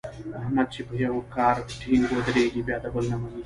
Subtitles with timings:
[0.41, 3.39] احمد چې په یوه کار ټینګ ودرېږي بیا د بل نه مني.